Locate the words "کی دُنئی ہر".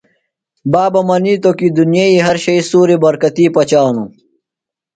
1.57-2.37